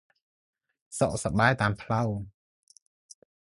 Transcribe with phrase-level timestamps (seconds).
[0.99, 2.09] សុខសប្បាយតាមផ្លូវ។